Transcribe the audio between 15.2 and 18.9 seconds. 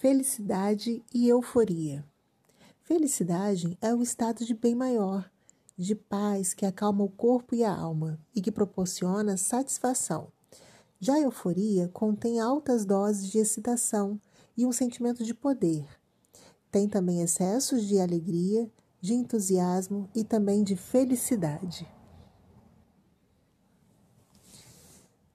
de poder. Tem também excessos de alegria,